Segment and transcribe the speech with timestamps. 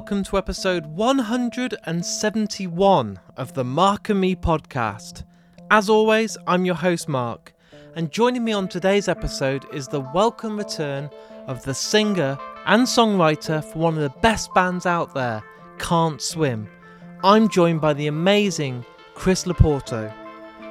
[0.00, 5.24] Welcome to episode 171 of the Mark and Me podcast.
[5.70, 7.52] As always, I'm your host Mark,
[7.94, 11.10] and joining me on today's episode is the welcome return
[11.46, 15.42] of the singer and songwriter for one of the best bands out there,
[15.78, 16.66] Can't Swim.
[17.22, 20.10] I'm joined by the amazing Chris Laporto.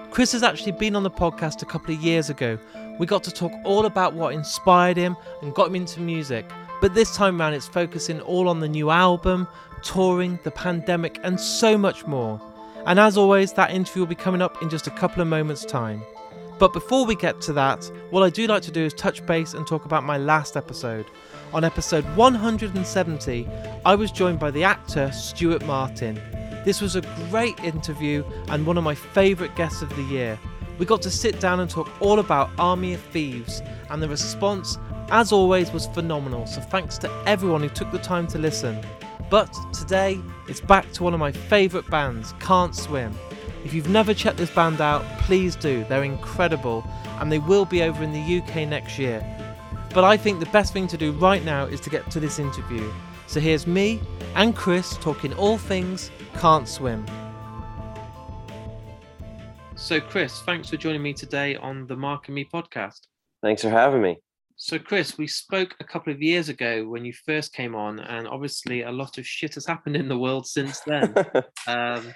[0.09, 2.57] Chris has actually been on the podcast a couple of years ago.
[2.98, 6.49] We got to talk all about what inspired him and got him into music,
[6.81, 9.48] but this time round it's focusing all on the new album,
[9.81, 12.41] touring, the pandemic, and so much more.
[12.85, 15.65] And as always, that interview will be coming up in just a couple of moments'
[15.65, 16.01] time.
[16.57, 19.54] But before we get to that, what I do like to do is touch base
[19.54, 21.05] and talk about my last episode.
[21.54, 23.48] On episode 170,
[23.85, 26.15] I was joined by the actor Stuart Martin.
[26.65, 30.37] This was a great interview and one of my favourite guests of the year.
[30.77, 34.77] We got to sit down and talk all about Army of Thieves, and the response
[35.12, 38.79] as always, was phenomenal, so thanks to everyone who took the time to listen.
[39.29, 43.13] But today, it's back to one of my favourite bands, Can't Swim.
[43.63, 46.84] If you've never checked this band out, please do, they're incredible,
[47.20, 49.26] and they will be over in the UK next year.
[49.93, 52.40] But I think the best thing to do right now is to get to this
[52.40, 52.91] interview.
[53.27, 54.01] So here's me
[54.35, 57.05] and Chris talking all things Can't Swim.
[59.76, 63.01] So, Chris, thanks for joining me today on the Mark and Me podcast.
[63.41, 64.19] Thanks for having me.
[64.62, 68.28] So, Chris, we spoke a couple of years ago when you first came on, and
[68.28, 71.16] obviously a lot of shit has happened in the world since then,
[71.68, 72.13] um,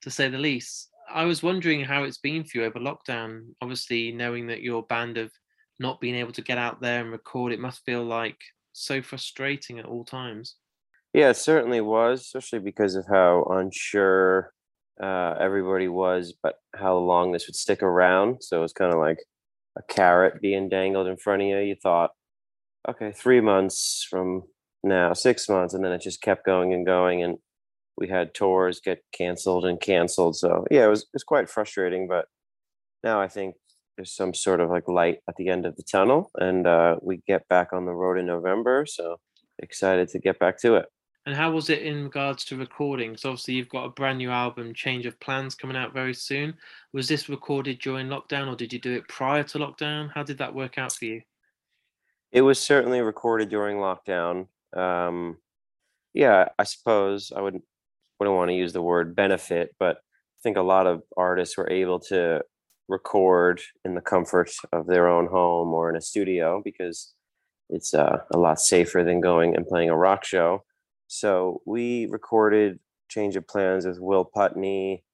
[0.00, 0.88] to say the least.
[1.12, 3.48] I was wondering how it's been for you over lockdown.
[3.60, 5.32] Obviously, knowing that your band have
[5.78, 8.38] not been able to get out there and record, it must feel like
[8.72, 10.56] so frustrating at all times.
[11.12, 14.50] Yeah, it certainly was, especially because of how unsure
[14.98, 18.42] uh, everybody was, but how long this would stick around.
[18.42, 19.18] So it was kind of like,
[19.76, 22.10] a carrot being dangled in front of you, you thought,
[22.88, 24.42] okay, three months from
[24.82, 27.38] now, six months, and then it just kept going and going, and
[27.96, 30.36] we had tours get canceled and canceled.
[30.36, 32.26] So yeah, it was it was quite frustrating, but
[33.02, 33.56] now I think
[33.96, 37.22] there's some sort of like light at the end of the tunnel, and uh, we
[37.26, 38.86] get back on the road in November.
[38.86, 39.16] So
[39.58, 40.86] excited to get back to it.
[41.26, 43.16] And how was it in regards to recording?
[43.16, 46.54] So obviously you've got a brand new album, Change of Plans, coming out very soon.
[46.92, 50.08] Was this recorded during lockdown, or did you do it prior to lockdown?
[50.14, 51.22] How did that work out for you?
[52.30, 54.46] It was certainly recorded during lockdown.
[54.76, 55.38] Um,
[56.14, 57.64] yeah, I suppose I wouldn't
[58.20, 61.70] wouldn't want to use the word benefit, but I think a lot of artists were
[61.70, 62.42] able to
[62.88, 67.12] record in the comfort of their own home or in a studio because
[67.68, 70.62] it's uh, a lot safer than going and playing a rock show.
[71.06, 72.78] So we recorded
[73.08, 75.04] Change of Plans with Will Putney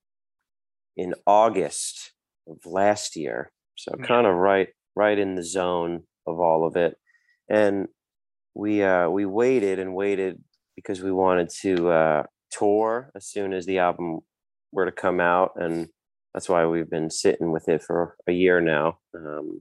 [0.97, 2.13] in August
[2.49, 3.53] of last year.
[3.77, 6.97] So kind of right right in the zone of all of it.
[7.49, 7.89] And
[8.55, 10.43] we uh we waited and waited
[10.77, 14.21] because we wanted to uh tour as soon as the album
[14.73, 15.89] were to come out and
[16.35, 18.99] that's why we've been sitting with it for a year now.
[19.15, 19.61] Um,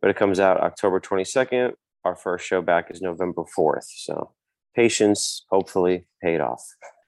[0.00, 1.72] but it comes out October 22nd.
[2.04, 3.84] Our first show back is November 4th.
[3.84, 4.32] So
[4.74, 6.62] patience hopefully paid off.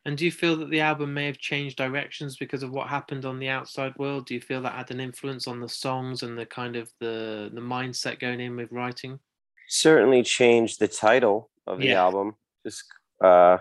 [0.05, 3.25] And do you feel that the album may have changed directions because of what happened
[3.25, 4.27] on the outside world?
[4.27, 7.50] Do you feel that had an influence on the songs and the kind of the
[7.55, 9.21] the mindset going in with writing?
[9.69, 12.03] Certainly changed the title of the yeah.
[12.03, 12.34] album.
[12.67, 12.84] Just
[13.23, 13.59] uh,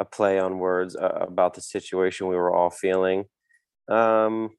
[0.00, 3.24] a play on words uh, about the situation we were all feeling.
[3.88, 4.50] Um,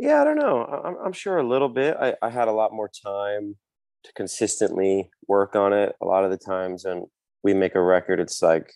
[0.00, 0.64] yeah, I don't know.
[0.64, 1.96] I'm, I'm sure a little bit.
[2.00, 3.56] I, I had a lot more time
[4.04, 5.94] to consistently work on it.
[6.02, 7.06] A lot of the times, and
[7.42, 8.72] we make a record, it's like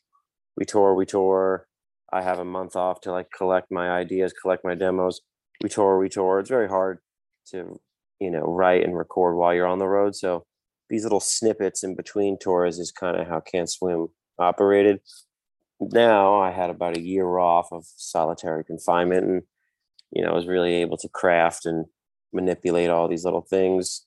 [0.56, 1.66] we tour, we tour.
[2.12, 5.20] I have a month off to like collect my ideas, collect my demos.
[5.62, 6.38] We tour, we tour.
[6.38, 6.98] It's very hard
[7.50, 7.80] to,
[8.20, 10.14] you know, write and record while you're on the road.
[10.14, 10.44] So
[10.88, 14.08] these little snippets in between tours is kind of how Can't Swim
[14.38, 15.00] operated.
[15.80, 19.42] Now I had about a year off of solitary confinement and,
[20.12, 21.86] you know, I was really able to craft and
[22.32, 24.06] manipulate all these little things.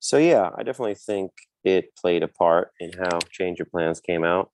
[0.00, 1.32] So yeah, I definitely think
[1.64, 4.50] it played a part in how Change of Plans came out.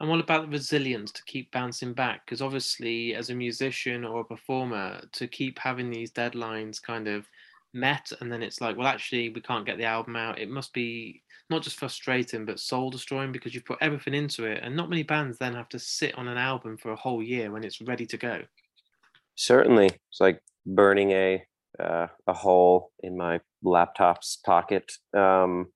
[0.00, 2.26] And what about the resilience to keep bouncing back?
[2.26, 7.26] Because obviously, as a musician or a performer, to keep having these deadlines kind of
[7.72, 10.38] met, and then it's like, well, actually, we can't get the album out.
[10.38, 14.60] It must be not just frustrating, but soul destroying because you've put everything into it.
[14.62, 17.50] And not many bands then have to sit on an album for a whole year
[17.50, 18.42] when it's ready to go.
[19.36, 19.86] Certainly.
[19.86, 21.44] It's like burning a
[21.78, 24.92] uh, a hole in my laptop's pocket.
[25.12, 25.72] Um,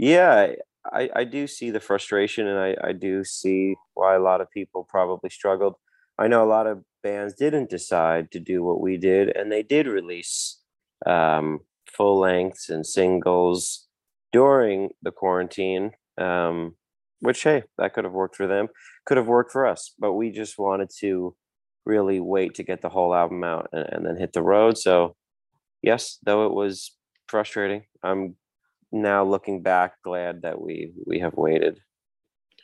[0.00, 0.52] yeah,
[0.90, 4.50] I, I do see the frustration and I, I do see why a lot of
[4.50, 5.74] people probably struggled.
[6.18, 9.62] I know a lot of bands didn't decide to do what we did, and they
[9.62, 10.58] did release
[11.04, 13.88] um, full lengths and singles
[14.32, 15.92] during the quarantine.
[16.16, 16.76] Um,
[17.20, 18.68] which hey, that could have worked for them,
[19.04, 21.36] could have worked for us, but we just wanted to
[21.84, 24.78] really wait to get the whole album out and, and then hit the road.
[24.78, 25.14] So
[25.82, 26.96] yes, though it was
[27.28, 28.36] frustrating, I'm
[28.92, 31.80] now looking back glad that we we have waited.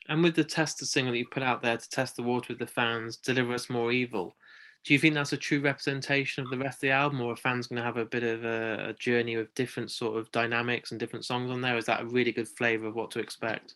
[0.08, 2.58] And with the tester single that you put out there to test the water with
[2.58, 4.36] the fans, deliver us more evil.
[4.84, 7.36] Do you think that's a true representation of the rest of the album, or are
[7.36, 10.92] fans going to have a bit of a, a journey with different sort of dynamics
[10.92, 11.76] and different songs on there?
[11.76, 13.74] Is that a really good flavor of what to expect?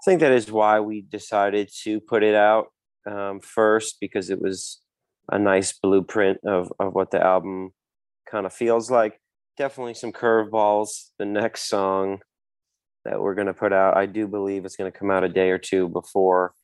[0.00, 2.72] I think that is why we decided to put it out
[3.06, 4.80] um, first because it was
[5.30, 7.70] a nice blueprint of of what the album
[8.28, 9.20] kind of feels like.
[9.56, 11.10] Definitely some curveballs.
[11.18, 12.20] The next song
[13.04, 15.28] that we're going to put out, I do believe it's going to come out a
[15.28, 16.54] day or two before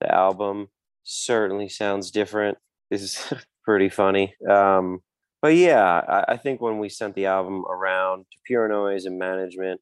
[0.00, 0.68] the album.
[1.04, 2.58] Certainly sounds different.
[2.90, 3.32] This is
[3.64, 4.34] pretty funny.
[4.48, 5.00] Um,
[5.40, 9.18] but yeah, I, I, think when we sent the album around to Pure Noise and
[9.18, 9.80] management,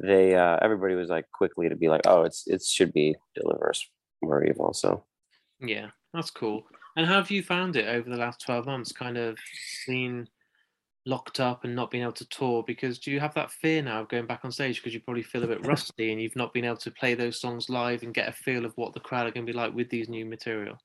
[0.00, 3.70] they uh, everybody was like quickly to be like, oh, it's it should be Deliver
[3.70, 3.86] Us
[4.22, 4.72] More Evil.
[4.72, 5.04] So
[5.60, 6.64] yeah, that's cool.
[6.96, 8.90] And how have you found it over the last twelve months?
[8.90, 9.36] Kind of
[9.86, 10.26] being
[11.04, 14.00] locked up and not being able to tour because do you have that fear now
[14.00, 14.76] of going back on stage?
[14.76, 17.40] Because you probably feel a bit rusty and you've not been able to play those
[17.40, 19.74] songs live and get a feel of what the crowd are going to be like
[19.74, 20.78] with these new material.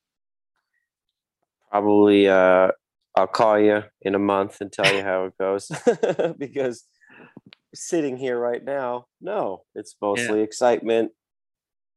[1.70, 2.68] Probably uh
[3.16, 5.70] i'll call you in a month and tell you how it goes
[6.38, 6.84] because
[7.74, 10.44] sitting here right now no it's mostly yeah.
[10.44, 11.12] excitement.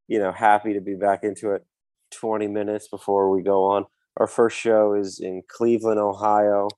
[0.08, 1.64] You know happy to be back into it
[2.12, 3.86] 20 minutes before we go on.
[4.18, 6.68] Our first show is in cleveland ohio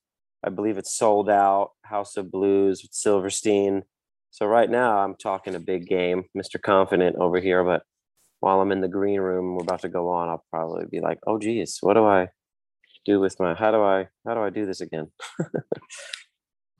[0.44, 1.70] I believe it's sold out.
[1.82, 3.84] House of Blues with Silverstein.
[4.30, 6.60] So right now I'm talking a big game, Mr.
[6.60, 7.64] Confident over here.
[7.64, 7.82] But
[8.40, 10.28] while I'm in the green room, we're about to go on.
[10.28, 12.28] I'll probably be like, "Oh, geez, what do I
[13.06, 13.54] do with my?
[13.54, 14.08] How do I?
[14.26, 15.10] How do I do this again?"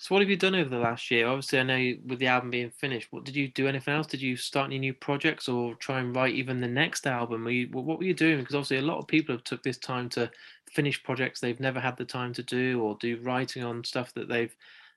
[0.04, 1.26] So what have you done over the last year?
[1.26, 3.66] Obviously, I know you, with the album being finished, what did you do?
[3.66, 4.06] Anything else?
[4.06, 7.44] Did you start any new projects or try and write even the next album?
[7.44, 8.38] Were you, what were you doing?
[8.38, 10.30] Because obviously, a lot of people have took this time to
[10.74, 14.28] finish projects they've never had the time to do, or do writing on stuff that
[14.28, 14.54] they've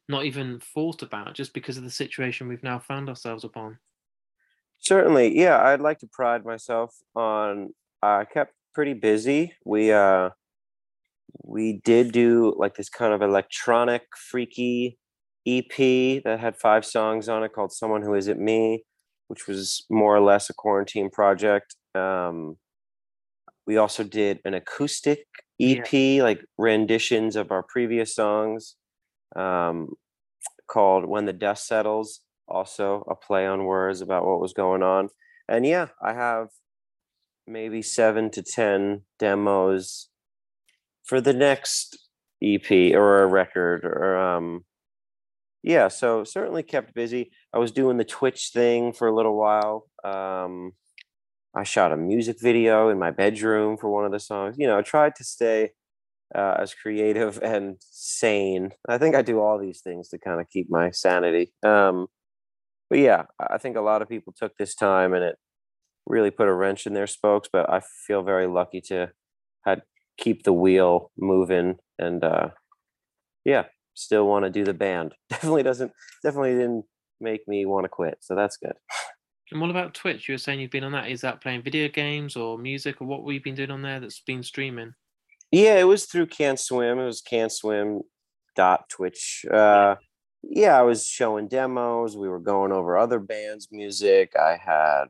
[0.10, 3.78] not even thought about, just because of the situation we've now found ourselves upon.
[4.80, 5.62] Certainly, yeah.
[5.62, 7.74] I'd like to pride myself on.
[8.02, 9.54] I uh, kept pretty busy.
[9.66, 10.30] We uh
[11.44, 14.98] we did do like this kind of electronic freaky
[15.48, 18.84] EP that had five songs on it called Someone Who Isn't Me,
[19.28, 21.76] which was more or less a quarantine project.
[21.96, 22.58] Um,
[23.66, 25.26] we also did an acoustic
[25.60, 26.24] EP, yeah.
[26.24, 28.76] like renditions of our previous songs,
[29.36, 29.90] um,
[30.68, 35.10] called When the Dust Settles, also a play on words about what was going on.
[35.48, 36.50] And yeah, I have
[37.46, 40.10] maybe seven to 10 demos
[41.04, 41.98] for the next
[42.44, 44.66] EP or a record or um
[45.64, 47.32] yeah, so certainly kept busy.
[47.54, 49.90] I was doing the Twitch thing for a little while.
[50.04, 50.74] Um
[51.58, 54.56] I shot a music video in my bedroom for one of the songs.
[54.60, 55.72] You know, I tried to stay
[56.36, 58.72] uh, as creative and sane.
[58.88, 61.54] I think I do all these things to kind of keep my sanity.
[61.64, 62.08] Um,
[62.90, 65.38] but yeah, I think a lot of people took this time and it
[66.06, 67.50] really put a wrench in their spokes.
[67.52, 69.12] But I feel very lucky to
[69.66, 69.82] had
[70.18, 72.50] keep the wheel moving and uh
[73.46, 75.92] yeah still want to do the band definitely doesn't
[76.24, 76.86] definitely didn't
[77.20, 78.74] make me want to quit so that's good
[79.52, 80.28] and what about twitch?
[80.28, 81.10] You were saying you've been on that.
[81.10, 84.22] Is that playing video games or music or what we've been doing on there that's
[84.22, 84.94] been streaming?
[85.52, 87.00] Yeah it was through can't swim.
[87.00, 88.02] It was can't swim
[88.56, 89.46] dot twitch.
[89.52, 89.96] Uh
[90.44, 92.18] yeah i was showing demos.
[92.18, 94.34] We were going over other bands music.
[94.40, 95.06] I had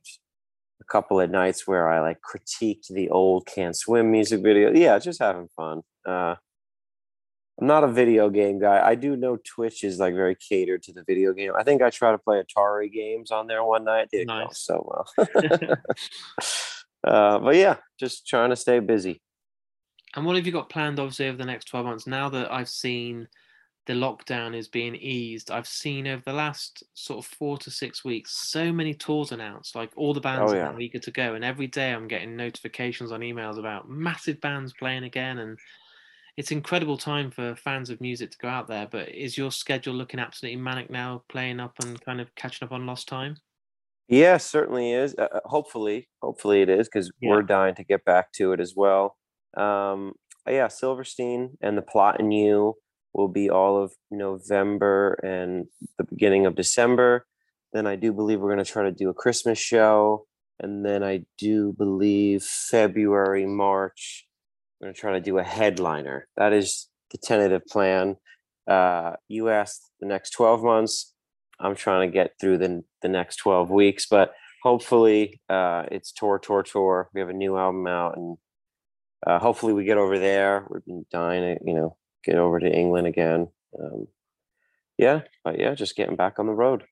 [0.82, 4.72] a couple of nights where I like critiqued the old Can't Swim music video.
[4.74, 5.82] Yeah, just having fun.
[6.06, 6.36] Uh,
[7.60, 8.86] I'm not a video game guy.
[8.86, 11.54] I do know Twitch is like very catered to the video game.
[11.58, 14.10] I think I tried to play Atari games on there one night.
[14.12, 14.48] It didn't nice.
[14.48, 15.28] go so well.
[17.04, 19.22] uh, but yeah, just trying to stay busy.
[20.16, 22.08] And what have you got planned, obviously, over the next 12 months?
[22.08, 23.28] Now that I've seen
[23.88, 28.06] the lockdown is being eased, I've seen over the last sort of four to six
[28.06, 29.76] weeks so many tours announced.
[29.76, 30.70] Like all the bands oh, yeah.
[30.70, 34.74] are eager to go, and every day I'm getting notifications on emails about massive bands
[34.74, 35.58] playing again, and
[36.38, 38.88] it's incredible time for fans of music to go out there.
[38.89, 42.72] But is your schedule looking absolutely manic now, playing up and kind of catching up
[42.72, 43.38] on lost time?
[44.08, 45.15] Yeah, certainly is.
[45.17, 47.32] Uh, uh hopefully, hopefully it is because yeah.
[47.32, 49.17] we're dying to get back to it as well.
[49.58, 50.13] Um,
[50.48, 52.75] yeah, Silverstein and the Plot in You
[53.13, 55.65] will be all of November and
[55.98, 57.25] the beginning of December.
[57.74, 60.25] Then I do believe we're going to try to do a Christmas show.
[60.60, 64.26] And then I do believe February, March,
[64.79, 66.27] we're going to try to do a headliner.
[66.38, 68.17] That is the tentative plan.
[68.67, 71.13] Uh, you asked the next 12 months.
[71.60, 76.38] I'm trying to get through the, the next 12 weeks, but hopefully uh, it's tour,
[76.38, 77.10] tour, tour.
[77.13, 78.38] We have a new album out, and
[79.25, 80.67] uh, hopefully we get over there.
[80.69, 83.48] We've been dying to, you know, get over to England again.
[83.79, 84.07] Um,
[84.98, 86.84] yeah, but yeah, just getting back on the road.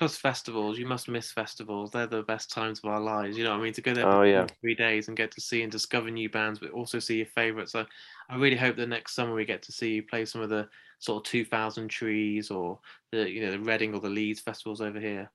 [0.00, 1.92] Plus festivals, you must miss festivals.
[1.92, 3.38] They're the best times of our lives.
[3.38, 3.72] You know what I mean?
[3.74, 6.28] To go there Oh for yeah, three days and get to see and discover new
[6.30, 7.72] bands, but also see your favourites.
[7.72, 7.86] So
[8.28, 10.68] I really hope that next summer we get to see you play some of the
[11.00, 12.80] sort of 2000 trees or
[13.12, 15.30] the you know the Reading or the Leeds festivals over here.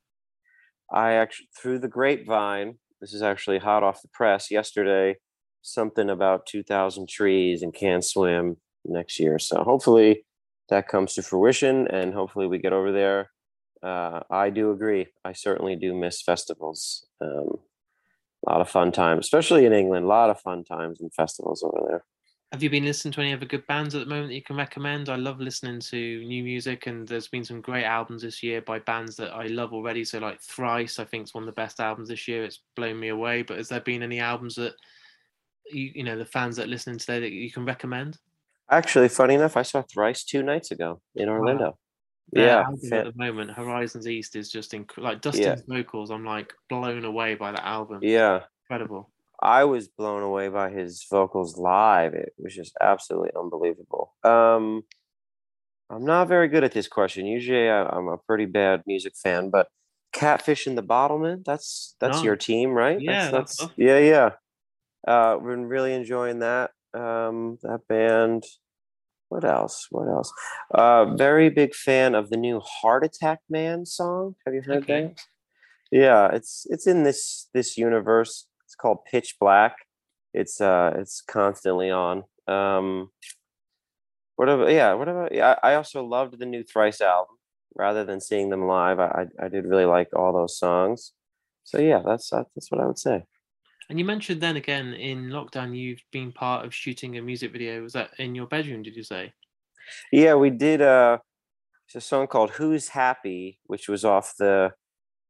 [0.91, 2.79] I actually through the grapevine.
[3.01, 4.49] This is actually hot off the press.
[4.51, 5.17] Yesterday,
[5.61, 9.39] something about two thousand trees and can't swim next year.
[9.39, 10.25] So hopefully
[10.69, 13.31] that comes to fruition, and hopefully we get over there.
[13.85, 15.07] Uh, I do agree.
[15.23, 17.05] I certainly do miss festivals.
[17.21, 17.59] Um,
[18.47, 20.05] a lot of fun times, especially in England.
[20.05, 22.03] A lot of fun times and festivals over there.
[22.51, 24.55] Have you been listening to any other good bands at the moment that you can
[24.55, 25.09] recommend?
[25.09, 28.79] I love listening to new music, and there's been some great albums this year by
[28.79, 30.03] bands that I love already.
[30.03, 32.43] So, like Thrice, I think is one of the best albums this year.
[32.43, 33.43] It's blown me away.
[33.43, 34.73] But has there been any albums that
[35.71, 38.17] you, you know, the fans that are listening today that you can recommend?
[38.71, 41.63] Actually, funny enough, I saw Thrice two nights ago in Orlando.
[41.63, 41.73] Their
[42.31, 46.11] Yeah, album at the moment, Horizons East, is just inc- like yeah, Dustin's vocals.
[46.11, 47.99] I'm like blown away by that album.
[48.01, 48.41] yeah.
[48.69, 49.11] Incredible.
[49.41, 52.13] I was blown away by his vocals live.
[52.13, 54.13] It was just absolutely unbelievable.
[54.23, 54.83] Um,
[55.89, 57.25] I'm not very good at this question.
[57.25, 59.67] Usually, I, I'm a pretty bad music fan, but
[60.13, 62.99] Catfish and the Bottlemen, that's that's your team, right?
[62.99, 64.29] Yeah, That's that's that's yeah, yeah.
[65.07, 66.71] Uh, we've been really enjoying that.
[66.93, 68.45] Um, that band.
[69.35, 69.87] What else?
[69.91, 70.31] What else?
[70.73, 74.35] Uh, very big fan of the new Heart Attack Man song.
[74.45, 75.01] Have you heard Okay.
[75.07, 75.19] that?
[75.91, 78.47] Yeah, it's it's in this this universe.
[78.63, 79.75] It's called Pitch Black.
[80.33, 82.23] It's uh it's constantly on.
[82.47, 83.11] Um
[84.37, 87.35] what about yeah, what about yeah, I I also loved the new Thrice album
[87.75, 88.99] rather than seeing them live.
[89.01, 91.11] I I, I did really like all those songs.
[91.65, 93.25] So yeah, that's that's what I would say.
[93.89, 97.81] And you mentioned then again in lockdown, you've been part of shooting a music video.
[97.83, 98.83] Was that in your bedroom?
[98.83, 99.33] Did you say?
[100.11, 101.19] Yeah, we did uh
[101.87, 104.71] it's a song called Who's Happy, which was off the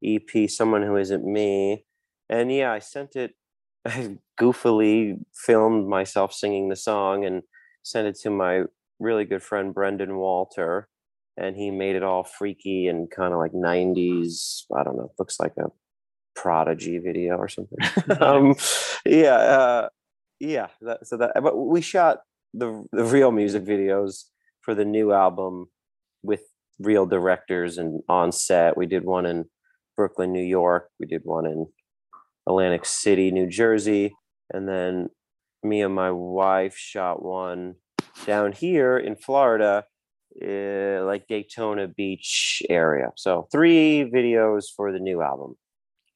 [0.04, 1.86] EP Someone Who Isn't Me.
[2.30, 3.34] And yeah, I sent it
[3.86, 7.44] I goofily filmed myself singing the song and
[7.84, 8.64] sent it to my
[9.00, 10.88] really good friend Brendan Walter.
[11.38, 15.38] And he made it all freaky and kind of like 90s, I don't know, looks
[15.38, 15.66] like a
[16.36, 17.78] prodigy video or something.
[18.22, 18.56] um,
[19.06, 19.90] yeah, uh,
[20.40, 20.68] yeah.
[20.82, 22.20] That, so that, but we shot
[22.54, 24.26] the the real music videos
[24.62, 25.68] for the new album
[26.24, 26.42] with
[26.80, 28.78] real directors and on set.
[28.78, 29.46] We did one in
[29.96, 30.90] Brooklyn, New York.
[31.00, 31.68] We did one in
[32.48, 34.14] Atlantic City, New Jersey,
[34.52, 35.10] and then
[35.64, 37.76] me and my wife shot one
[38.26, 39.86] down here in Florida,
[40.42, 43.12] uh, like Daytona Beach area.
[43.16, 45.56] So three videos for the new album.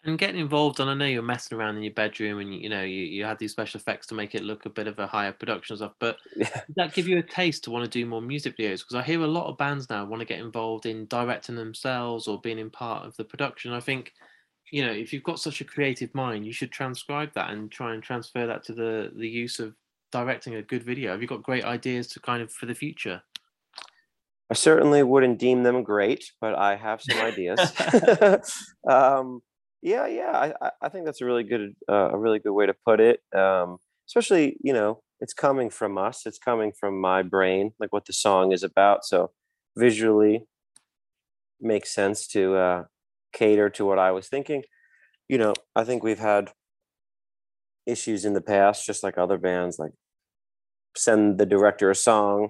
[0.05, 2.83] And getting involved, and I know you're messing around in your bedroom, and you know
[2.83, 5.33] you, you had these special effects to make it look a bit of a higher
[5.33, 5.93] production stuff.
[5.99, 6.61] But Yeah.
[6.77, 8.79] that give you a taste to want to do more music videos?
[8.79, 12.27] Because I hear a lot of bands now want to get involved in directing themselves
[12.27, 13.73] or being in part of the production.
[13.73, 14.13] I think,
[14.71, 17.93] you know, if you've got such a creative mind, you should transcribe that and try
[17.93, 19.75] and transfer that to the the use of
[20.13, 21.11] directing a good video.
[21.11, 23.21] Have you got great ideas to kind of for the future?
[24.49, 27.59] I certainly wouldn't deem them great, but I have some ideas.
[28.89, 29.41] um,
[29.81, 32.73] yeah, yeah, I, I- think that's a really good, uh, a really good way to
[32.85, 33.21] put it.
[33.35, 36.25] Um, especially, you know, it's coming from us.
[36.25, 39.05] It's coming from my brain, like what the song is about.
[39.05, 39.31] So
[39.77, 40.45] visually,
[41.61, 42.83] makes sense to uh,
[43.33, 44.63] cater to what I was thinking.
[45.29, 46.51] You know, I think we've had
[47.85, 49.91] issues in the past, just like other bands, like
[50.95, 52.49] send the director a song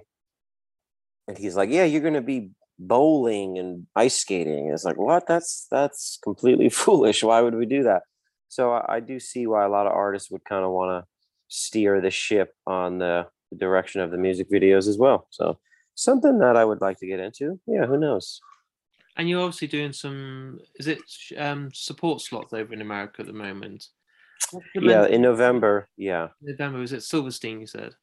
[1.28, 5.28] and he's like, "Yeah, you're gonna be bowling and ice skating." It's like, what?
[5.28, 7.24] That's that's completely foolish.
[7.24, 8.04] Why would we do that?
[8.48, 11.08] So I, I do see why a lot of artists would kind of want to
[11.50, 15.28] steer the ship on the, direction of the music videos as well.
[15.32, 15.58] So
[15.96, 17.60] something that I would like to get into.
[17.66, 18.40] Yeah, who knows?
[19.18, 20.60] And you're obviously doing some.
[20.76, 21.00] Is it
[21.36, 23.88] um, support slots over in America at the moment?
[24.76, 25.90] Yeah, in November.
[25.98, 26.84] Yeah, November.
[26.84, 27.60] is it Silverstein?
[27.60, 27.94] You said.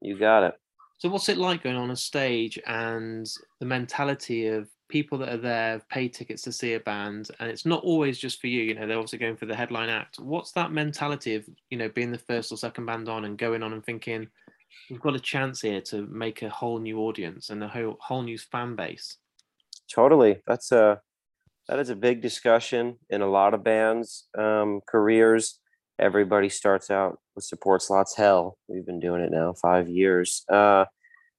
[0.00, 0.54] you got it.
[0.98, 3.28] So what's it like going on a stage and
[3.60, 7.66] the mentality of people that are there pay tickets to see a band and it's
[7.66, 10.18] not always just for you, you know, they're obviously going for the headline act.
[10.18, 13.62] What's that mentality of, you know, being the first or second band on and going
[13.62, 14.28] on and thinking,
[14.90, 18.22] we've got a chance here to make a whole new audience and a whole whole
[18.22, 19.16] new fan base.
[19.92, 20.42] Totally.
[20.46, 21.00] That's a
[21.68, 25.60] that is a big discussion in a lot of bands' um, careers.
[25.98, 28.16] Everybody starts out with support slots.
[28.16, 30.44] Hell, we've been doing it now five years.
[30.50, 30.86] Uh,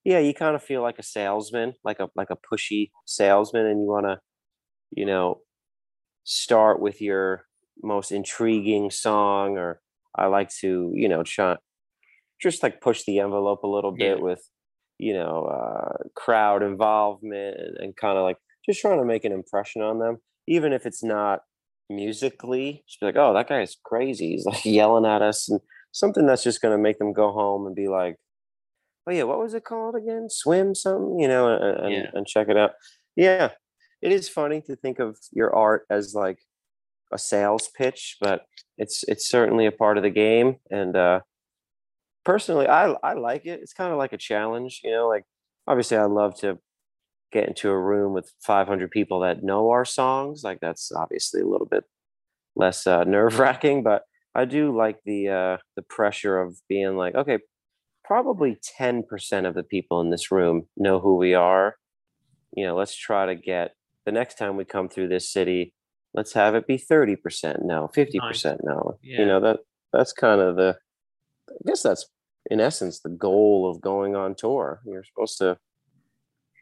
[0.05, 3.81] yeah, you kind of feel like a salesman, like a like a pushy salesman, and
[3.81, 4.19] you want to,
[4.91, 5.41] you know,
[6.23, 7.43] start with your
[7.83, 9.81] most intriguing song or
[10.17, 11.57] I like to, you know, try,
[12.41, 14.23] just like push the envelope a little bit Yeah.
[14.23, 14.41] with,
[14.97, 19.33] you know, uh, crowd involvement and, and kind of like just trying to make an
[19.33, 21.41] impression on them, even if it's not
[21.89, 22.83] musically.
[22.87, 24.31] Just be like, oh, that guy's crazy.
[24.31, 25.59] He's like yelling at us and
[25.91, 28.17] something that's just going to make them go home and be like,
[29.07, 30.27] oh yeah, what was it called again?
[30.29, 32.09] Swim something, you know, and, and, Yeah.
[32.13, 32.71] and check it out.
[33.15, 33.51] Yeah,
[34.01, 36.39] it is funny to think of your art as like
[37.11, 38.45] a sales pitch, but
[38.77, 40.57] it's it's certainly a part of the game.
[40.71, 41.19] And uh,
[42.25, 43.61] personally, I I like it.
[43.61, 45.07] It's kind of like a challenge, you know.
[45.07, 45.23] Like
[45.67, 46.57] obviously, I love to
[47.31, 50.43] get into a room with 500 people that know our songs.
[50.43, 51.83] Like that's obviously a little bit
[52.55, 54.03] less uh, nerve wracking, but
[54.33, 57.39] I do like the uh, the pressure of being like, okay,
[58.03, 61.75] probably 10% of the people in this room know who we are.
[62.55, 65.73] You know, let's try to get the next time we come through this city,
[66.13, 68.97] let's have it be 30% no, 50% no.
[69.01, 69.19] Yeah.
[69.19, 69.59] You know, that
[69.91, 70.77] that's kind of the
[71.49, 72.05] I guess that's
[72.49, 74.81] in essence the goal of going on tour.
[74.85, 75.57] You're supposed to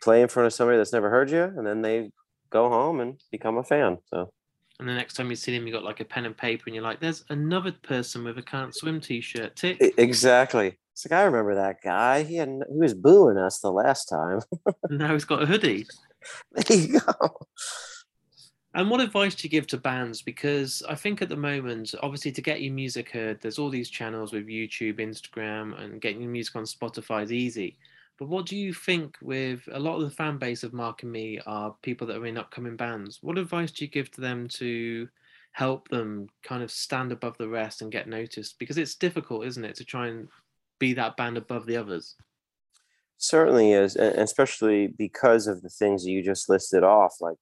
[0.04, 2.10] play in front of somebody that's never heard you and then they
[2.50, 3.98] go home and become a fan.
[4.06, 4.32] So
[4.80, 6.76] And the next time you see them, you got like a pen and paper, and
[6.76, 9.78] you're like, "There's another person with a can't swim T-shirt." Tick.
[9.98, 10.78] Exactly.
[10.94, 12.24] It's like I remember that guy.
[12.24, 14.42] He had he was booing us the last time.
[14.90, 15.86] Now he's got a hoodie.
[16.52, 17.48] there you go.
[18.76, 20.22] And what advice do you give to bands?
[20.24, 23.90] Because I think at the moment, obviously, to get your music heard, there's all these
[23.90, 27.78] channels with YouTube, Instagram, and getting your music on Spotify is easy.
[28.20, 31.12] But what do you think with a lot of the fan base of Mark and
[31.12, 33.20] Me are people that are in upcoming bands?
[33.22, 35.10] What advice do you give to them to
[35.52, 38.60] help them kind of stand above the rest and get noticed?
[38.60, 40.28] Because it's difficult, isn't it, to try and
[40.80, 42.16] be that band above the others?
[43.18, 47.16] Certainly is, and especially because of the things that you just listed off.
[47.22, 47.38] Like,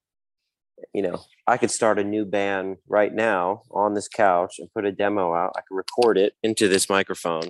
[0.94, 4.86] you know, I could start a new band right now on this couch and put
[4.86, 5.54] a demo out.
[5.56, 7.50] I could record it into this microphone,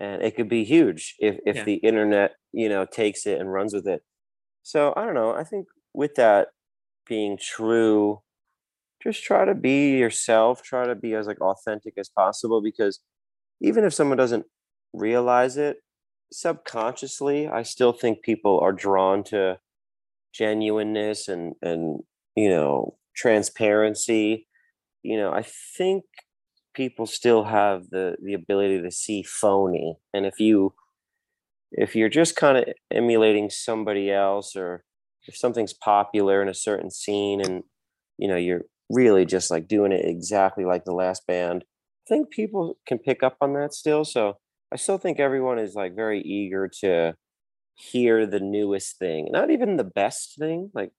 [0.00, 1.64] and it could be huge if if Yeah.
[1.64, 4.02] the internet, you know, takes it and runs with it.
[4.62, 5.32] So I don't know.
[5.34, 6.48] I think with that
[7.06, 8.22] being true,
[9.02, 10.62] just try to be yourself.
[10.62, 13.00] Try to be as like authentic as possible because
[13.60, 14.46] even if someone doesn't
[14.94, 15.78] realize it
[16.32, 19.58] subconsciously i still think people are drawn to
[20.32, 22.00] genuineness and and
[22.36, 24.48] you know transparency
[25.02, 26.04] you know i think
[26.76, 30.74] people still have the the ability to see phony and if you
[31.72, 34.84] if you're just kind of emulating somebody else or
[35.26, 37.64] if something's popular in a certain scene and
[38.18, 42.30] you know you're really just like doing it exactly like the last band i think
[42.30, 44.36] people can pick up on that still so
[44.72, 47.14] I still think everyone is like very eager to
[47.74, 50.70] hear the newest thing, not even the best thing.
[50.74, 50.92] Like,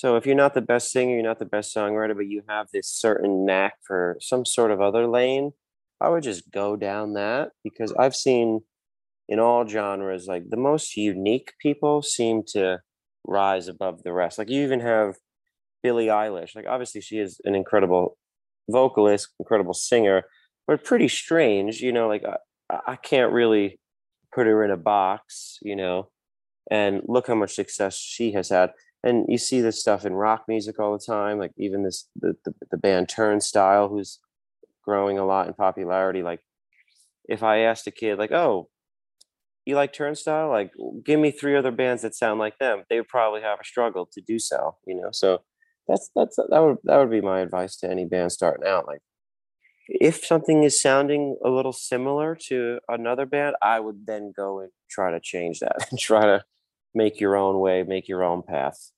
[0.00, 2.68] so if you're not the best singer, you're not the best songwriter, but you have
[2.72, 5.52] this certain knack for some sort of other lane,
[6.00, 8.60] I would just go down that because I've seen
[9.28, 12.78] in all genres, like the most unique people seem to
[13.26, 14.38] rise above the rest.
[14.38, 15.16] Like, you even have
[15.82, 16.56] Billie Eilish.
[16.56, 18.16] Like, obviously, she is an incredible
[18.70, 20.22] vocalist, incredible singer,
[20.66, 22.24] but pretty strange, you know, like.
[22.24, 22.36] I,
[22.86, 23.78] I can't really
[24.34, 26.08] put her in a box, you know,
[26.70, 28.70] and look how much success she has had.
[29.02, 32.34] And you see this stuff in rock music all the time, like even this the
[32.44, 34.18] the, the band Turnstile, who's
[34.84, 36.22] growing a lot in popularity.
[36.22, 36.40] Like,
[37.28, 38.68] if I asked a kid, like, "Oh,
[39.64, 40.50] you like Turnstile?
[40.50, 40.72] Like,
[41.04, 44.06] give me three other bands that sound like them," they would probably have a struggle
[44.12, 45.10] to do so, you know.
[45.12, 45.42] So
[45.88, 48.86] that's that's that would that would be my advice to any band starting out.
[48.86, 49.00] Like,
[49.88, 54.70] if something is sounding a little similar to another band, I would then go and
[54.90, 56.44] try to change that and try to
[56.94, 58.92] make your own way, make your own path.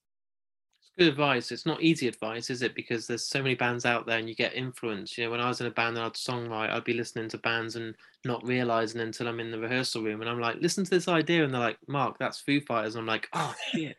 [0.81, 1.53] It's good advice.
[1.53, 2.75] It's not easy advice, is it?
[2.75, 5.17] Because there's so many bands out there and you get influence.
[5.17, 7.39] You know, when I was in a band and I'd songwrite, I'd be listening to
[7.39, 10.91] bands and not realizing until I'm in the rehearsal room and I'm like, listen to
[10.91, 11.45] this idea.
[11.45, 12.95] And they're like, Mark, that's Foo Fighters.
[12.95, 13.97] And I'm like, oh, shit.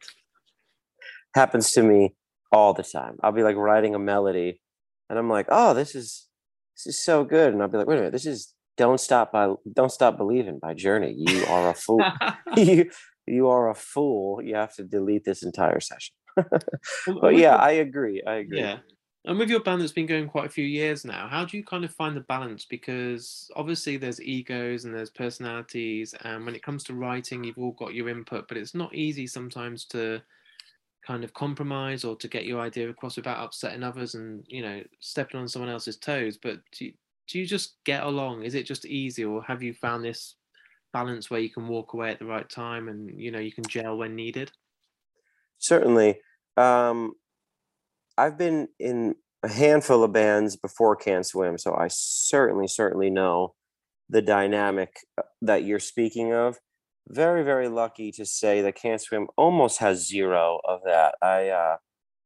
[1.36, 2.16] Happens to me
[2.52, 3.18] all the time.
[3.24, 4.60] I'll be like writing a melody
[5.10, 6.28] and I'm like, oh, this is
[6.76, 7.54] this is so good.
[7.54, 10.60] And I'll be like, wait a minute, this is Don't Stop by Don't Stop Believing
[10.60, 11.14] by Journey.
[11.16, 12.04] You are a fool.
[12.58, 12.90] you,
[13.26, 14.42] you are a fool.
[14.42, 16.16] You have to delete this entire session.
[16.36, 18.22] but yeah, I agree.
[18.26, 18.60] I agree.
[18.60, 18.80] Yeah.
[19.26, 21.64] And with your band that's been going quite a few years now, how do you
[21.64, 22.66] kind of find the balance?
[22.66, 27.72] Because obviously there's egos and there's personalities, and when it comes to writing, you've all
[27.72, 30.22] got your input, but it's not easy sometimes to
[31.06, 34.82] kind of compromise or to get your idea across without upsetting others and you know
[35.00, 36.38] stepping on someone else's toes.
[36.38, 36.94] But do you,
[37.30, 38.44] do you just get along?
[38.44, 40.36] Is it just easy, or have you found this
[40.94, 43.66] balance where you can walk away at the right time and you know you can
[43.66, 44.52] gel when needed?
[45.58, 46.20] certainly
[46.58, 47.14] um
[48.18, 53.54] i've been in a handful of bands before Can't Swim, so I certainly, certainly know
[54.10, 56.58] the dynamic uh, that you're speaking of.
[57.10, 61.16] Very, very lucky to say that Can't Swim almost has zero of that.
[61.22, 61.78] I uh,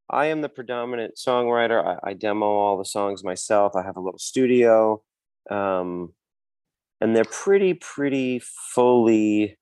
[0.09, 1.83] I am the predominant songwriter.
[1.83, 3.75] I, I, demo all the songs myself.
[3.75, 5.01] I have a little studio,
[5.49, 6.13] um,
[7.01, 8.41] and they're pretty, pretty
[8.73, 9.57] fully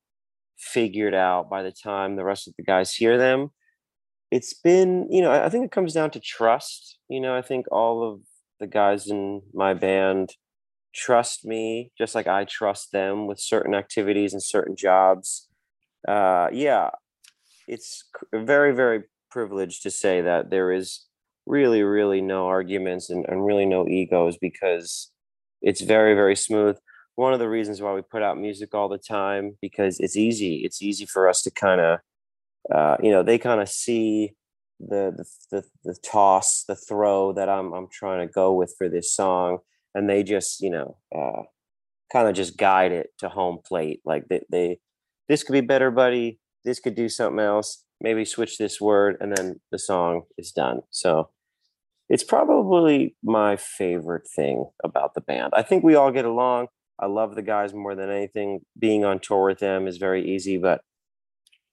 [0.58, 3.50] figured out by the time the rest of the guys hear them.
[4.32, 6.98] It's been, you know, I think it comes down to trust.
[7.10, 8.22] You know, I think all of
[8.60, 10.32] the guys in my band
[10.94, 15.48] trust me just like I trust them with certain activities and certain jobs.
[16.08, 16.90] Uh, yeah,
[17.68, 21.06] it's very, very privileged to say that there is
[21.46, 25.12] really, really no arguments and, and really no egos because
[25.62, 26.78] it's very, very smooth.
[27.16, 30.62] One of the reasons why we put out music all the time because it's easy.
[30.66, 32.00] It's easy for us to kind of,
[32.74, 34.34] uh, you know, they kind of see
[34.80, 38.90] the, the the the toss, the throw that I'm I'm trying to go with for
[38.90, 39.60] this song
[39.94, 41.44] and they just you know uh,
[42.12, 44.80] kind of just guide it to home plate like they, they
[45.28, 46.40] this could be better buddy.
[46.64, 47.84] This could do something else.
[48.02, 50.82] Maybe switch this word and then the song is done.
[50.92, 51.30] So
[52.10, 55.54] it's probably my favorite thing about the band.
[55.56, 56.68] I think we all get along
[57.00, 58.62] i love the guys more than anything.
[58.78, 60.82] Being on tour with them is very easy but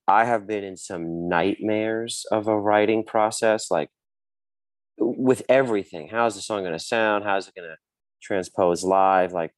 [0.08, 3.88] i have been in some nightmares of a writing process like
[4.98, 6.08] with everything.
[6.08, 7.24] How's the song going to sound?
[7.24, 7.76] How's it going to
[8.22, 9.32] transpose live?
[9.32, 9.52] Like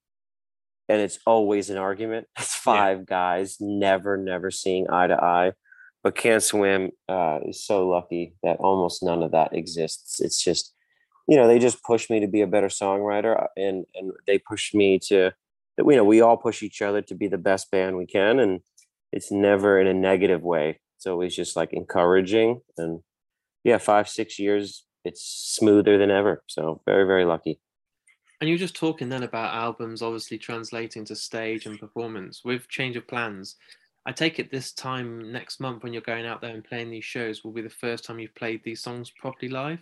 [0.89, 2.27] and it's always an argument.
[2.39, 3.05] It's five yeah.
[3.07, 5.53] guys never never seeing eye to eye.
[6.03, 10.21] But can't swim uh, is so lucky that almost none of that exists.
[10.21, 10.75] It's just
[11.29, 14.39] you know they just push me to be a better songwriter uh, and and they
[14.39, 15.33] push me to
[15.79, 18.61] you know we all push each other to be the best band we can and
[19.13, 23.01] it's never in a negative way it's always just like encouraging and
[23.65, 27.61] yeah five six years it's smoother than ever so very very lucky
[28.41, 32.69] and you were just talking then about albums obviously translating to stage and performance with
[32.69, 33.57] change of plans.
[34.07, 37.07] I take it this time next month when you're going out there and playing these
[37.07, 39.79] shows will be the first time you've played these songs properly live.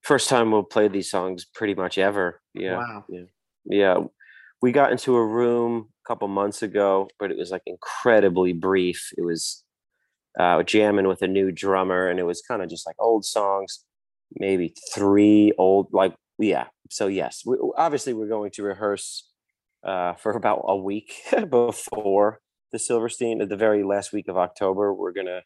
[0.00, 2.40] First time we'll play these songs pretty much ever.
[2.54, 2.78] Yeah.
[2.78, 3.04] Wow.
[3.10, 3.24] Yeah.
[3.66, 3.98] Yeah.
[4.62, 9.10] We got into a room a couple months ago, but it was like incredibly brief.
[9.18, 9.64] It was
[10.38, 13.84] uh, jamming with a new drummer, and it was kind of just like old songs,
[14.38, 19.28] maybe three old like yeah so yes we, obviously we're going to rehearse
[19.84, 21.14] uh, for about a week
[21.50, 22.40] before
[22.72, 25.40] the silverstein at the very last week of october we're gonna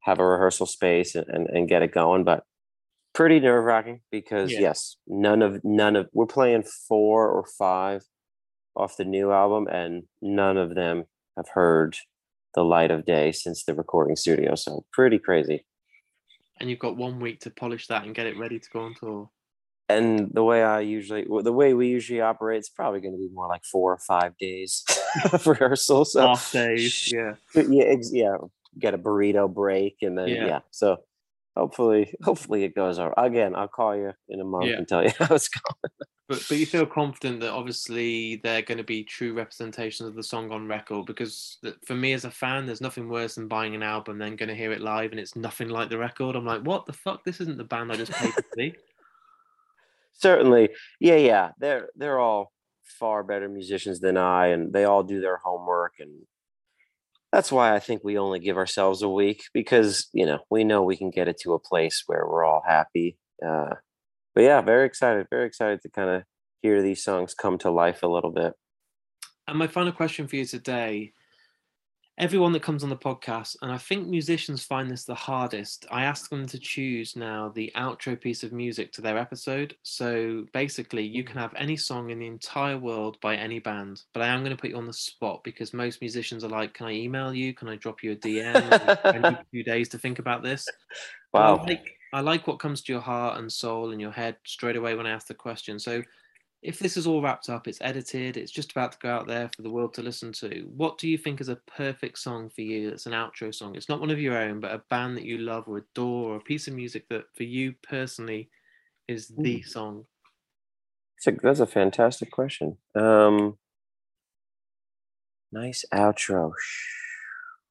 [0.00, 2.44] have a rehearsal space and, and, and get it going but
[3.12, 4.60] pretty nerve-wracking because yeah.
[4.60, 8.02] yes none of none of we're playing four or five
[8.76, 11.04] off the new album and none of them
[11.36, 11.96] have heard
[12.54, 15.64] the light of day since the recording studio so pretty crazy
[16.60, 18.94] and you've got one week to polish that and get it ready to go on
[18.94, 19.30] tour
[19.90, 23.28] and the way I usually, the way we usually operate, it's probably going to be
[23.32, 24.84] more like four or five days
[25.32, 26.04] of rehearsal.
[26.04, 28.36] So days, yeah, yeah, yeah.
[28.78, 30.46] Get a burrito break, and then yeah.
[30.46, 30.58] yeah.
[30.70, 30.98] So
[31.60, 33.26] hopefully, hopefully it goes all right.
[33.26, 34.76] Again, I'll call you in a month yeah.
[34.76, 35.92] and tell you how it's going.
[36.28, 40.22] But but you feel confident that obviously they're going to be true representations of the
[40.22, 43.82] song on record because for me as a fan, there's nothing worse than buying an
[43.82, 46.36] album then going to hear it live and it's nothing like the record.
[46.36, 47.24] I'm like, what the fuck?
[47.24, 48.74] This isn't the band I just paid to see
[50.20, 50.68] certainly
[51.00, 55.38] yeah yeah they're they're all far better musicians than i and they all do their
[55.38, 56.10] homework and
[57.32, 60.82] that's why i think we only give ourselves a week because you know we know
[60.82, 63.16] we can get it to a place where we're all happy
[63.46, 63.74] uh,
[64.34, 66.22] but yeah very excited very excited to kind of
[66.62, 68.54] hear these songs come to life a little bit.
[69.46, 71.12] And my final question for you today
[72.20, 75.86] everyone that comes on the podcast, and I think musicians find this the hardest.
[75.90, 79.74] I ask them to choose now the outro piece of music to their episode.
[79.82, 81.40] So basically, you can mm.
[81.40, 84.60] have any song in the entire world by any band, but I am going to
[84.60, 87.54] put you on the spot because most musicians are like, "Can I email you?
[87.54, 89.00] Can I drop you a DM?
[89.04, 90.68] I need a few days to think about this."
[91.32, 91.56] Wow.
[91.56, 94.76] I like, I like what comes to your heart and soul and your head straight
[94.76, 95.78] away when I ask the question.
[95.78, 96.02] So
[96.62, 99.50] if this is all wrapped up, it's edited, it's just about to go out there
[99.56, 102.60] for the world to listen to, what do you think is a perfect song for
[102.60, 103.74] you that's an outro song?
[103.76, 106.36] It's not one of your own, but a band that you love or adore, or
[106.36, 108.50] a piece of music that for you personally
[109.08, 110.04] is the song?
[111.16, 112.76] That's a, that's a fantastic question.
[112.94, 113.56] Um,
[115.52, 116.52] nice outro.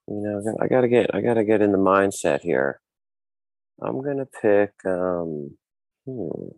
[0.08, 2.82] You know, I gotta get I gotta get in the mindset here.
[3.82, 4.74] I'm gonna pick.
[4.86, 5.58] Um,
[6.06, 6.50] hmm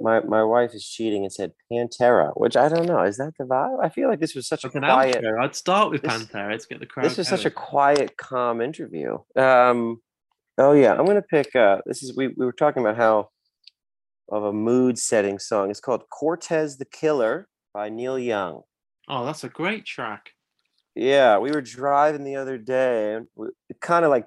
[0.00, 3.02] my my wife is cheating and said Pantera, which I don't know.
[3.02, 3.82] Is that the vibe?
[3.82, 5.22] I feel like this was such a quiet.
[5.22, 5.42] Outro.
[5.42, 6.50] I'd start with this, Pantera.
[6.50, 7.04] Let's get the crowd.
[7.04, 9.18] This was such a quiet, calm interview.
[9.36, 10.00] Um,
[10.58, 11.54] oh yeah, I'm gonna pick.
[11.56, 13.30] Uh, this is we we were talking about how
[14.30, 15.70] of a mood setting song.
[15.70, 18.62] It's called Cortez the Killer by Neil Young.
[19.08, 20.30] Oh, that's a great track.
[20.94, 23.26] Yeah, we were driving the other day and
[23.80, 24.26] kind of like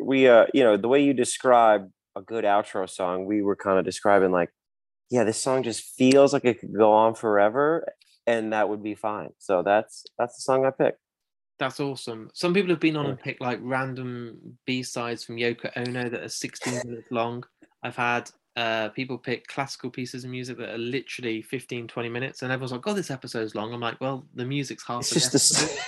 [0.00, 3.78] we uh you know, the way you describe a good outro song, we were kind
[3.78, 4.50] of describing like
[5.10, 7.84] yeah, this song just feels like it could go on forever
[8.26, 9.30] and that would be fine.
[9.38, 11.00] So that's that's the song I picked.
[11.58, 12.30] That's awesome.
[12.32, 16.22] Some people have been on and picked like random B sides from Yoko Ono that
[16.22, 17.44] are 16 minutes long.
[17.82, 22.42] I've had uh, people pick classical pieces of music that are literally 15, 20 minutes,
[22.42, 25.32] and everyone's like, "God, this episode's long." I'm like, "Well, the music's half." It's just
[25.32, 25.80] the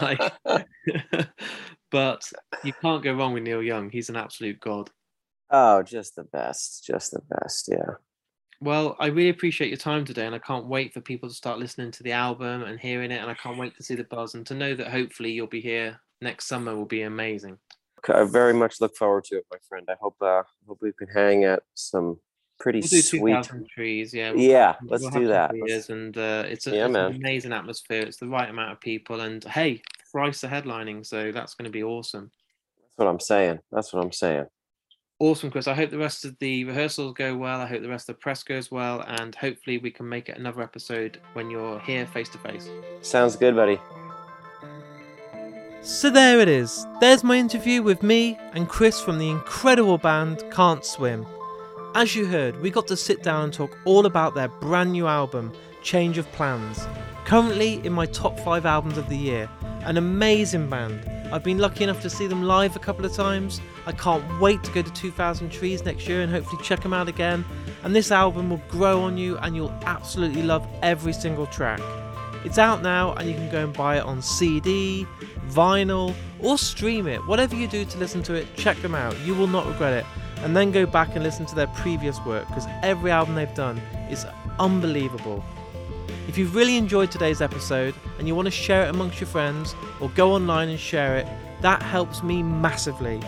[0.02, 0.32] like,
[1.90, 2.30] but
[2.62, 3.90] you can't go wrong with Neil Young.
[3.90, 4.90] He's an absolute god.
[5.50, 7.68] Oh, just the best, just the best.
[7.70, 7.94] Yeah.
[8.60, 11.58] Well, I really appreciate your time today, and I can't wait for people to start
[11.58, 13.20] listening to the album and hearing it.
[13.20, 15.60] And I can't wait to see the buzz and to know that hopefully you'll be
[15.60, 17.58] here next summer will be amazing.
[18.08, 19.86] I very much look forward to it, my friend.
[19.88, 22.18] I hope uh, hope we can hang at some
[22.58, 24.14] pretty we'll sweet trees.
[24.14, 24.76] Yeah, we'll yeah.
[24.84, 25.52] let's we'll do that.
[25.52, 28.02] Beers, and uh, it's, a, yeah, it's an amazing atmosphere.
[28.02, 31.70] It's the right amount of people, and hey, Thrice are headlining, so that's going to
[31.70, 32.30] be awesome.
[32.78, 33.58] That's what I'm saying.
[33.72, 34.46] That's what I'm saying.
[35.18, 35.66] Awesome, Chris.
[35.66, 37.62] I hope the rest of the rehearsals go well.
[37.62, 40.36] I hope the rest of the press goes well, and hopefully we can make it
[40.36, 42.68] another episode when you're here face to face.
[43.00, 43.80] Sounds good, buddy.
[45.80, 46.86] So there it is.
[47.00, 51.24] There's my interview with me and Chris from the incredible band Can't Swim.
[51.94, 55.06] As you heard, we got to sit down and talk all about their brand new
[55.06, 55.50] album,
[55.82, 56.86] Change of Plans.
[57.24, 59.48] Currently in my top five albums of the year,
[59.80, 63.60] an amazing band I've been lucky enough to see them live a couple of times.
[63.84, 67.08] I can't wait to go to 2000 Trees next year and hopefully check them out
[67.08, 67.44] again.
[67.82, 71.80] And this album will grow on you and you'll absolutely love every single track.
[72.44, 75.04] It's out now and you can go and buy it on CD,
[75.48, 77.18] vinyl, or stream it.
[77.26, 79.18] Whatever you do to listen to it, check them out.
[79.20, 80.06] You will not regret it.
[80.44, 83.78] And then go back and listen to their previous work because every album they've done
[84.10, 84.24] is
[84.60, 85.44] unbelievable.
[86.28, 89.76] If you've really enjoyed today's episode and you want to share it amongst your friends
[90.00, 91.26] or go online and share it,
[91.62, 93.20] that helps me massively.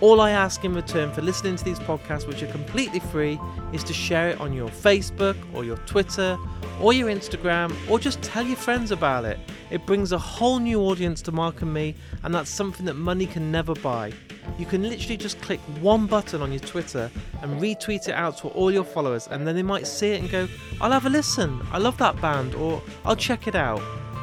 [0.00, 3.38] All I ask in return for listening to these podcasts, which are completely free,
[3.72, 6.36] is to share it on your Facebook or your Twitter
[6.80, 9.38] or your Instagram or just tell your friends about it.
[9.70, 13.26] It brings a whole new audience to Mark and me, and that's something that money
[13.26, 14.12] can never buy.
[14.58, 17.10] You can literally just click one button on your Twitter
[17.42, 20.30] and retweet it out to all your followers, and then they might see it and
[20.30, 20.48] go,
[20.80, 23.80] I'll have a listen, I love that band, or I'll check it out.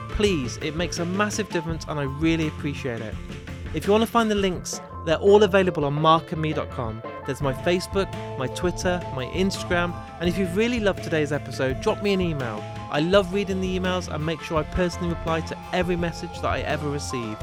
[0.10, 3.14] Please, it makes a massive difference and I really appreciate it.
[3.74, 7.04] If you want to find the links, they're all available on markandme.com.
[7.26, 12.02] There's my Facebook, my Twitter, my Instagram, and if you've really loved today's episode, drop
[12.02, 12.64] me an email.
[12.90, 16.46] I love reading the emails and make sure I personally reply to every message that
[16.46, 17.38] I ever receive.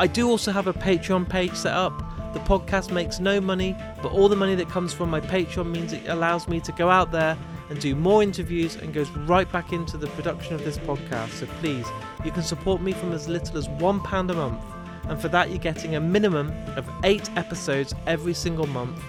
[0.00, 1.98] I do also have a Patreon page set up.
[2.32, 5.92] The podcast makes no money, but all the money that comes from my Patreon means
[5.92, 7.36] it allows me to go out there
[7.68, 11.30] and do more interviews and goes right back into the production of this podcast.
[11.30, 11.84] So please,
[12.24, 14.62] you can support me from as little as £1 a month.
[15.08, 19.02] And for that, you're getting a minimum of eight episodes every single month.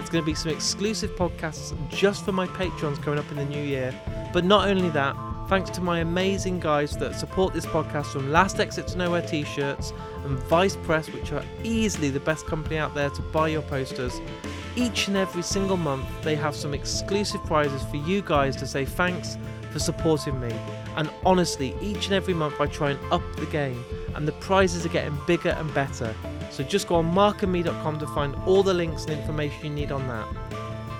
[0.00, 3.44] It's going to be some exclusive podcasts just for my patrons coming up in the
[3.44, 3.94] new year.
[4.32, 5.14] But not only that,
[5.52, 9.44] Thanks to my amazing guys that support this podcast from Last Exit to Nowhere t
[9.44, 9.92] shirts
[10.24, 14.20] and Vice Press, which are easily the best company out there to buy your posters.
[14.76, 18.84] Each and every single month, they have some exclusive prizes for you guys to say
[18.84, 19.36] thanks
[19.70, 20.50] for supporting me.
[20.96, 24.84] And honestly, each and every month I try and up the game, and the prizes
[24.86, 26.14] are getting bigger and better.
[26.50, 30.06] So just go on markandme.com to find all the links and information you need on
[30.08, 30.28] that.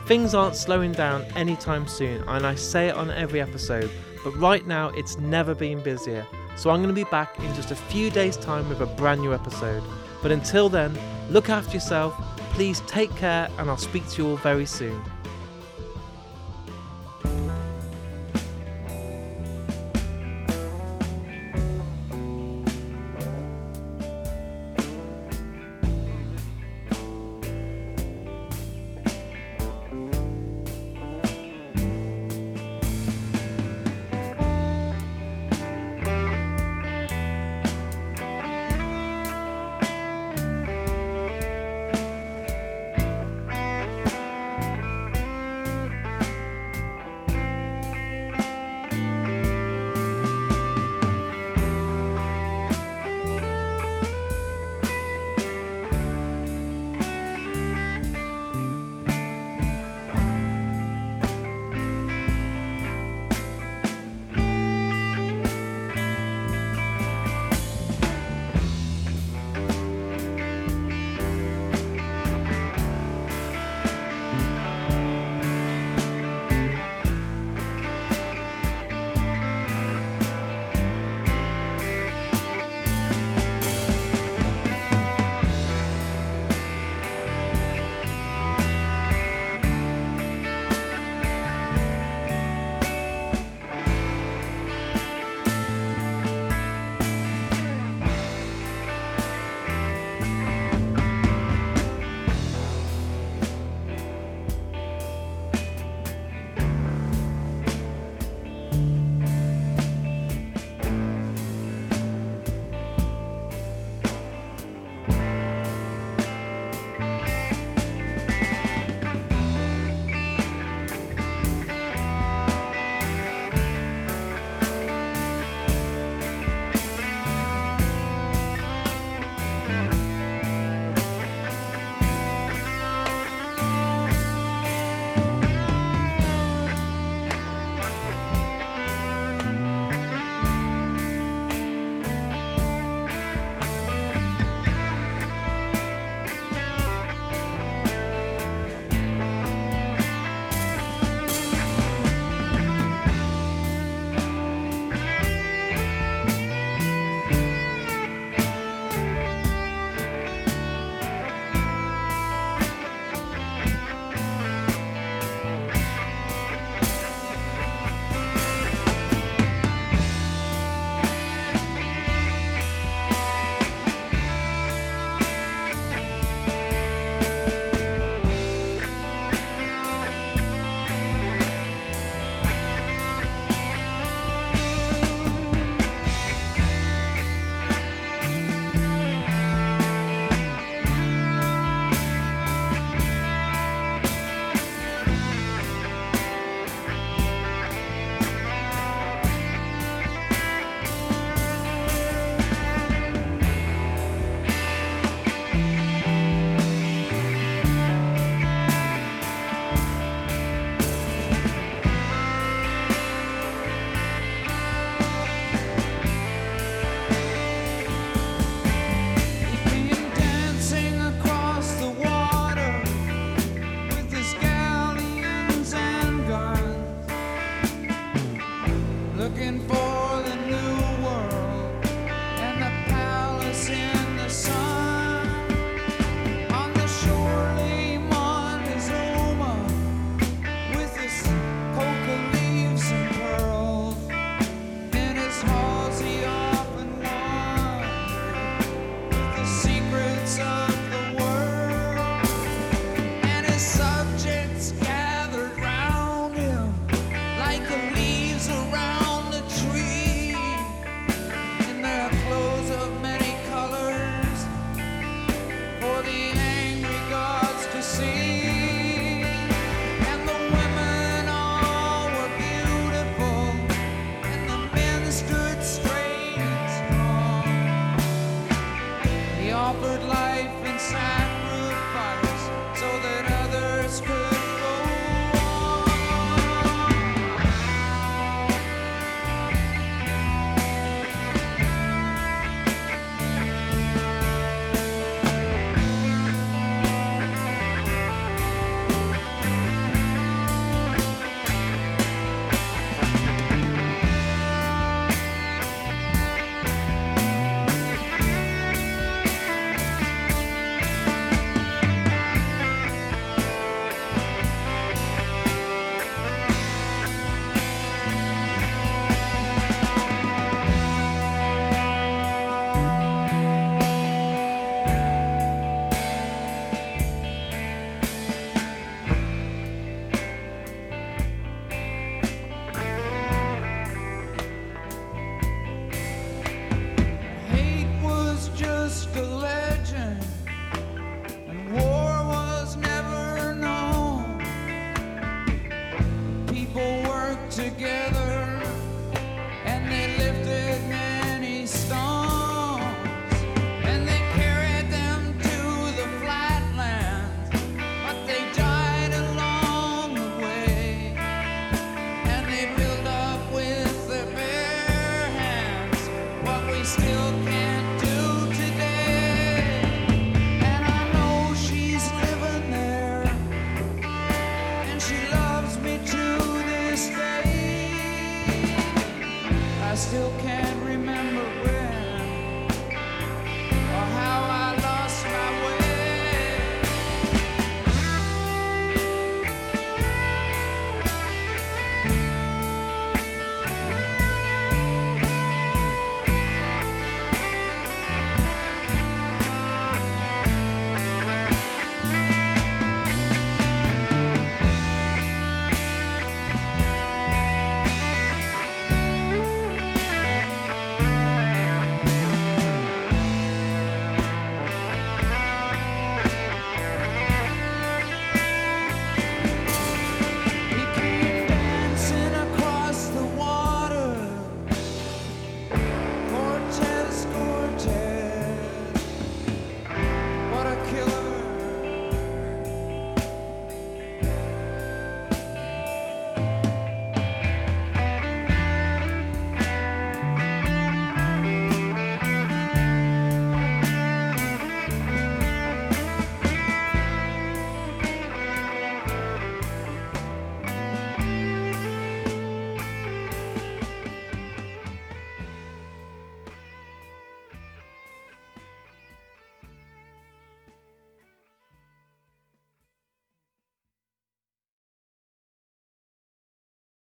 [0.06, 3.90] Things aren't slowing down anytime soon, and I say it on every episode
[4.22, 6.26] but right now it's never been busier.
[6.57, 9.21] So I'm going to be back in just a few days' time with a brand
[9.21, 9.83] new episode.
[10.23, 10.97] But until then,
[11.31, 12.15] look after yourself,
[12.51, 15.03] please take care, and I'll speak to you all very soon.